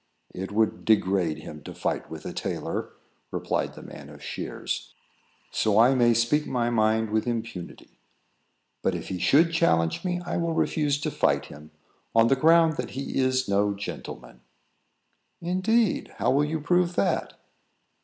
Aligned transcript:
"It 0.33 0.51
would 0.51 0.83
degrade 0.83 1.37
him 1.43 1.61
to 1.61 1.75
fight 1.75 2.09
with 2.09 2.25
a 2.25 2.33
tailor," 2.33 2.89
replied 3.29 3.75
the 3.75 3.83
man 3.83 4.09
of 4.09 4.23
shears. 4.23 4.95
"So 5.51 5.77
I 5.77 5.93
may 5.93 6.15
speak 6.15 6.47
my 6.47 6.71
mind 6.71 7.11
with 7.11 7.27
impunity. 7.27 7.99
But 8.81 8.95
if 8.95 9.09
he 9.09 9.19
should 9.19 9.51
challenge 9.53 10.03
me, 10.03 10.19
I 10.25 10.37
will 10.37 10.53
refuse 10.55 10.99
to 11.01 11.11
fight 11.11 11.45
him, 11.45 11.69
on 12.15 12.29
the 12.29 12.35
ground 12.35 12.77
that 12.77 12.89
he 12.97 13.19
is 13.19 13.47
no 13.47 13.75
gentleman." 13.75 14.41
"Indeed! 15.39 16.15
How 16.17 16.31
will 16.31 16.45
you 16.45 16.61
prove 16.61 16.95
that?" 16.95 17.35